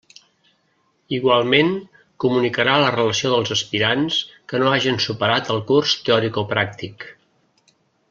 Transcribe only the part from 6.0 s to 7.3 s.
teoricopràctic.